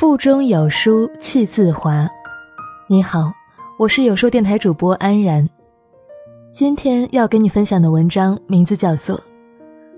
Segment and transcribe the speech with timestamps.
[0.00, 2.08] 腹中有书气自华。
[2.86, 3.30] 你好，
[3.78, 5.46] 我是有书电台主播安然。
[6.50, 9.14] 今天要跟你分享的文章名字叫做《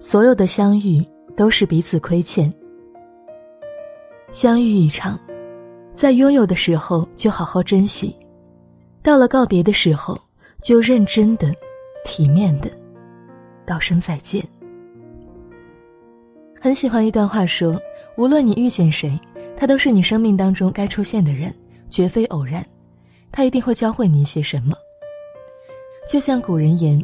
[0.00, 2.52] 所有的相遇都是彼此亏欠》。
[4.32, 5.16] 相遇一场，
[5.92, 8.12] 在拥有的时候就好好珍惜，
[9.04, 10.18] 到了告别的时候
[10.60, 11.54] 就认真的、
[12.04, 12.68] 体面的
[13.64, 14.44] 道声再见。
[16.60, 17.80] 很喜欢一段话说：
[18.16, 19.16] 无论你遇见谁。
[19.62, 21.54] 他都是你生命当中该出现的人，
[21.88, 22.66] 绝非偶然。
[23.30, 24.74] 他一定会教会你一些什么。
[26.04, 27.00] 就像古人言：“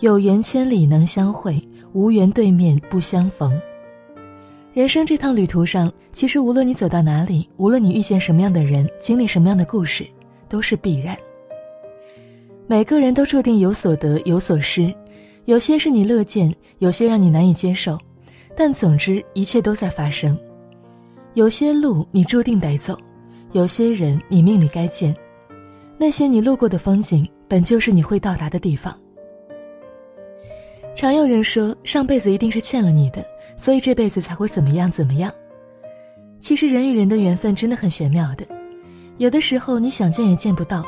[0.00, 3.56] 有缘千里能相会，无缘对面不相逢。”
[4.74, 10.04] 人生这趟旅途上，其实无论你走到哪里，无论你遇见什么样的人，经历什么样的故事，
[10.48, 11.16] 都是必然。
[12.66, 14.92] 每个人都注定有所得有所失，
[15.44, 17.96] 有些是你乐见，有些让你难以接受，
[18.56, 20.36] 但总之一切都在发生。
[21.34, 22.98] 有些路你注定得走，
[23.52, 25.14] 有些人你命里该见，
[25.96, 28.98] 那些你路过的风景，本就是你会到达的地方。
[30.96, 33.24] 常有人说，上辈子一定是欠了你的，
[33.56, 35.32] 所以这辈子才会怎么样怎么样。
[36.40, 38.44] 其实人与人的缘分真的很玄妙的，
[39.18, 40.84] 有的时候你想见也见不到，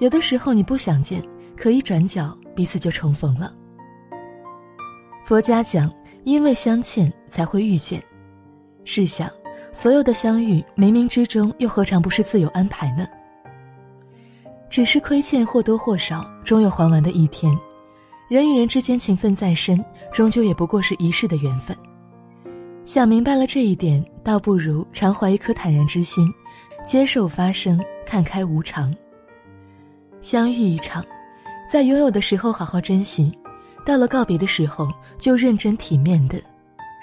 [0.00, 1.22] 有的时候你不想见，
[1.54, 3.52] 可一转角彼此就重逢了。
[5.26, 5.92] 佛家讲，
[6.24, 8.02] 因为相欠才会遇见，
[8.84, 9.30] 试想。
[9.72, 13.06] 所有的相遇，冥冥之中又何尝不是自有安排呢？
[14.68, 17.56] 只是亏欠或多或少，终有还完的一天。
[18.28, 21.76] 人与人之间情分再深，终究也不过是一世的缘分。
[22.84, 26.30] 想明白了这一点，倒不如常怀一颗坦然之心，
[26.86, 28.94] 接受发生，看开无常。
[30.20, 31.04] 相遇一场，
[31.70, 33.36] 在拥有的时候好好珍惜，
[33.84, 36.40] 到了告别的时候，就认真体面的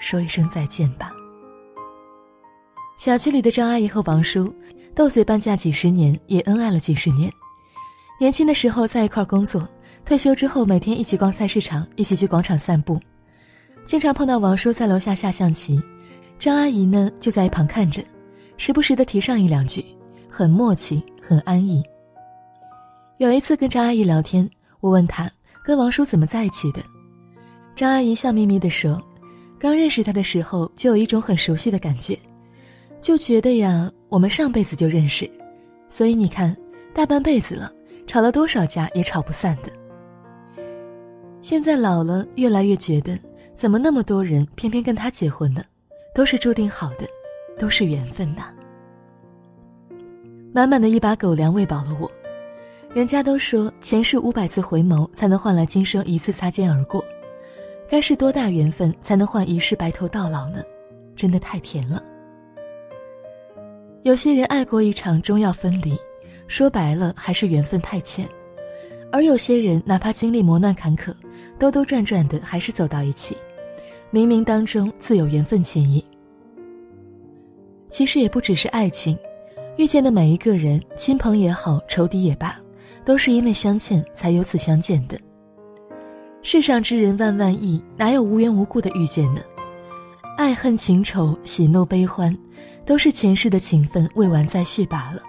[0.00, 1.12] 说一声再见吧。
[3.00, 4.54] 小区里的张阿姨和王叔
[4.94, 7.32] 斗嘴半价几十年，也恩爱了几十年。
[8.20, 9.66] 年轻的时候在一块工作，
[10.04, 13.00] 退休之后每天一起逛菜市场，一起去广场散步。
[13.86, 15.80] 经常碰到王叔在楼下下象棋，
[16.38, 18.02] 张阿姨呢就在一旁看着，
[18.58, 19.82] 时不时的提上一两句，
[20.28, 21.82] 很默契，很安逸。
[23.16, 24.46] 有一次跟张阿姨聊天，
[24.80, 25.26] 我问她
[25.64, 26.82] 跟王叔怎么在一起的，
[27.74, 29.02] 张阿姨笑眯眯地说
[29.58, 32.14] ：“刚认识他的时候，就有一种很熟悉的感觉。”
[33.00, 35.28] 就觉得呀，我们上辈子就认识，
[35.88, 36.54] 所以你看，
[36.94, 37.72] 大半辈子了，
[38.06, 39.70] 吵了多少架也吵不散的。
[41.40, 43.18] 现在老了，越来越觉得，
[43.54, 45.62] 怎么那么多人偏偏跟他结婚呢？
[46.14, 47.06] 都是注定好的，
[47.58, 48.46] 都是缘分呐。
[50.52, 52.10] 满满的一把狗粮喂饱了我。
[52.92, 57.02] 人家都说前世五百次回眸才能换来今生一次擦肩而过，
[57.88, 60.62] 该是多大缘分才能换一世白头到老呢？
[61.16, 62.02] 真的太甜了。
[64.02, 65.94] 有些人爱过一场，终要分离，
[66.48, 68.24] 说白了还是缘分太浅；
[69.12, 71.12] 而有些人哪怕经历磨难坎坷，
[71.58, 73.36] 兜兜转转的还是走到一起，
[74.10, 76.02] 冥冥当中自有缘分牵引。
[77.88, 79.18] 其实也不只是爱情，
[79.76, 82.58] 遇见的每一个人，亲朋也好，仇敌也罢，
[83.04, 85.20] 都是因为相欠才由此相见的。
[86.40, 89.42] 世上之人万万亿，哪有无缘无故的遇见呢？
[90.40, 92.34] 爱恨情仇，喜怒悲欢。
[92.86, 95.20] 都是前世的情分未完再续罢了。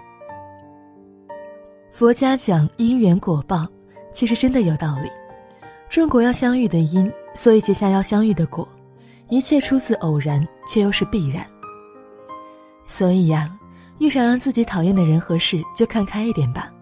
[1.90, 3.68] 佛家讲因缘果报，
[4.10, 5.10] 其实真的有道理。
[5.90, 8.66] 种果要相遇的因，所以结下要相遇的果。
[9.28, 11.46] 一切出自偶然，却又是必然。
[12.86, 13.54] 所以呀，
[13.98, 16.72] 遇上让自己讨厌的人和事，就看开一点吧。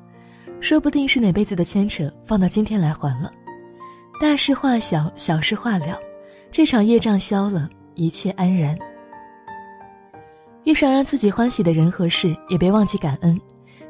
[0.61, 3.33] 说不定是哪辈子的牵扯，放到今天来还了。
[4.21, 5.99] 大事化小，小事化了，
[6.53, 7.69] 这场业障消了，
[8.01, 8.75] 一切安然。
[10.65, 13.39] 遇上让自己欢喜的人和事，也别忘记感恩，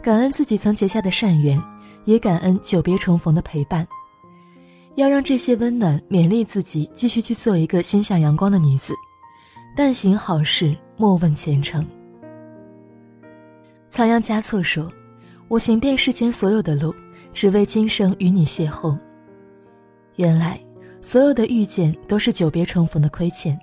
[0.02, 1.62] 感恩自己曾结下的善缘，
[2.06, 3.86] 也感恩久别重逢的陪伴。
[4.96, 8.92] 要让这些温暖勉励自己，继续去做一个心向阳光的女子。
[9.76, 11.86] 但行好事，莫问前程。
[13.88, 14.90] 仓央嘉措说
[15.46, 16.92] ：“我行遍世间所有的路，
[17.32, 18.98] 只为今生与你邂逅。”
[20.16, 20.60] 原来，
[21.00, 23.56] 所有的遇见都是久别重逢的亏欠，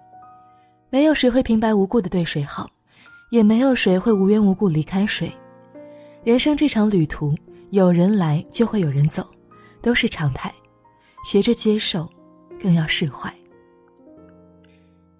[0.89, 2.69] 没有谁会平白无故的对谁好。
[3.29, 5.29] 也没有谁会无缘无故离开谁。
[6.23, 7.35] 人生这场旅途，
[7.71, 9.27] 有人来就会有人走，
[9.81, 10.49] 都是常态。
[11.25, 12.09] 学着接受，
[12.61, 13.29] 更要释怀。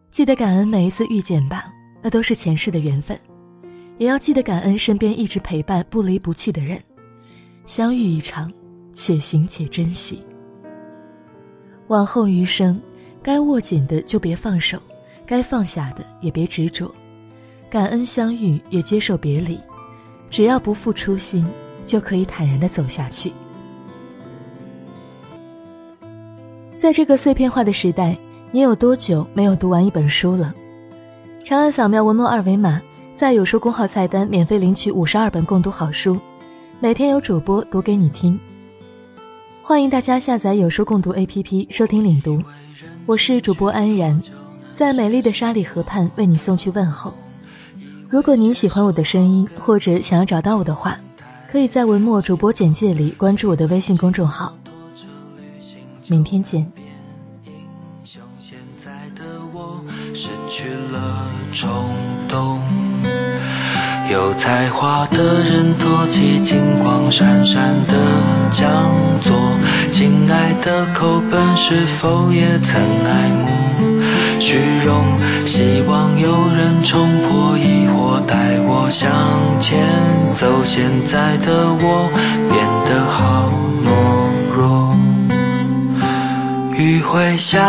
[0.09, 1.69] 记得感恩每一次遇见吧，
[2.01, 3.19] 那都是前世的缘分。
[3.97, 6.81] 也要记得感恩身边一直陪伴、不离不弃的人。
[7.65, 8.49] 相遇一场，
[8.93, 10.23] 且行且珍惜。
[11.87, 12.81] 往后余生，
[13.21, 14.81] 该握紧的就别放手，
[15.27, 16.89] 该放下的也别执着。
[17.69, 19.59] 感恩相遇，也接受别离。
[20.29, 21.45] 只要不负初心，
[21.85, 23.31] 就可以坦然的走下去。
[26.79, 28.17] 在这个碎片化的时代，
[28.51, 30.53] 你有多久没有读完一本书了？
[31.43, 32.81] 长按扫描文末二维码，
[33.15, 36.17] 在有书公号菜单免费领取五十二本共读好书，
[36.79, 38.39] 每天有主播读给你听。
[39.61, 42.41] 欢迎大家下载有书共读 APP 收听领读，
[43.05, 44.21] 我是主播安然，
[44.77, 47.11] 在美丽的沙里河畔为你送去问候。
[48.07, 50.99] 如果您喜欢我的声音，或者想要找到我的话，
[51.51, 54.55] 可以在文末主播简介里关注我的微信公众号。
[56.07, 56.71] 明天见。
[60.13, 61.67] 失去了冲
[62.29, 62.59] 动，
[64.11, 67.93] 有才华的人托起金光闪闪的
[68.51, 68.69] 讲
[69.23, 69.33] 座，
[69.91, 73.66] 亲爱的口本是否也曾爱慕
[74.47, 74.55] 虚
[74.85, 75.03] 荣？
[75.45, 79.11] 希望有人冲破疑惑，带我向
[79.59, 79.77] 前
[80.35, 80.63] 走。
[80.63, 82.09] 现在的我
[82.47, 83.51] 变得好
[83.83, 83.89] 懦
[84.55, 84.95] 弱。
[86.77, 87.59] 雨会下，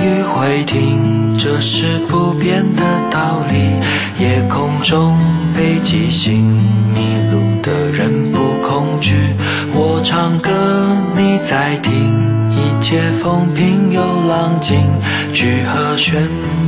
[0.00, 4.24] 雨会停，这是不变的道理。
[4.24, 5.18] 夜空中
[5.54, 6.42] 北极星，
[6.94, 9.12] 迷路的人不恐惧。
[9.74, 10.50] 我唱歌，
[11.14, 11.92] 你在听，
[12.86, 14.78] 且风平又浪静。
[15.32, 16.22] 聚和弦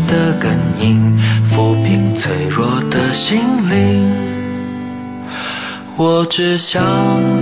[0.08, 1.20] 的根音，
[1.52, 4.10] 抚平脆弱的心灵。
[5.98, 6.82] 我只想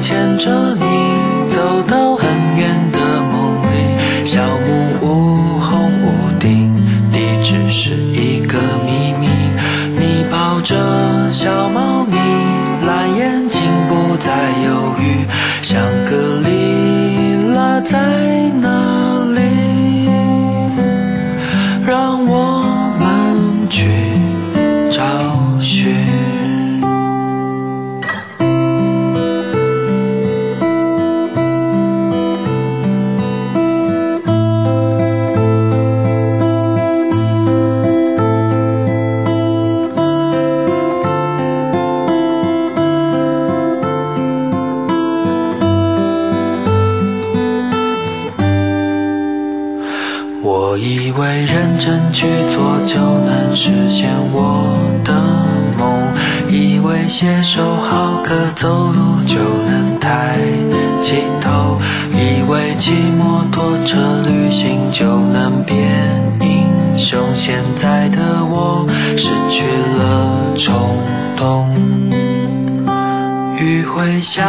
[0.01, 0.85] 牵着你，
[1.51, 2.27] 走到很
[2.59, 2.99] 远的
[3.31, 4.27] 梦里。
[50.47, 55.15] 我以为认真去做就能实现我的
[55.79, 56.13] 梦，
[56.51, 60.37] 以为写首好歌走路就能抬
[61.03, 61.81] 起头，
[62.13, 65.81] 以为骑摩托车旅行就能变
[66.43, 67.19] 英雄。
[67.35, 68.87] 现在的我
[69.17, 69.65] 失去
[69.99, 70.75] 了冲
[71.39, 71.75] 动，
[73.57, 74.45] 雨会下，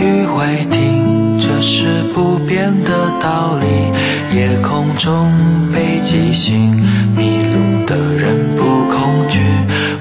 [0.00, 2.90] 雨会停，这是不变的
[3.20, 4.36] 道理。
[4.36, 5.30] 夜空中
[5.72, 6.74] 北极星，
[7.16, 9.40] 迷路的人不恐惧。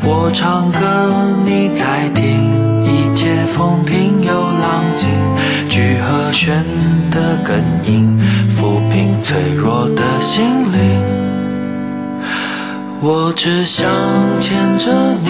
[0.04, 1.14] 我唱歌，
[1.46, 2.26] 你在听，
[2.84, 5.08] 一切风平又浪静。
[5.70, 6.66] 聚和弦
[7.12, 8.18] 的根音，
[8.58, 10.80] 抚平脆弱的心灵。
[13.04, 13.88] 我只想
[14.40, 14.92] 牵着
[15.24, 15.30] 你，